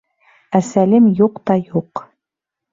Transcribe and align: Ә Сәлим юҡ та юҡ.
Ә 0.59 0.61
Сәлим 0.69 1.11
юҡ 1.21 1.39
та 1.51 1.61
юҡ. 1.61 2.05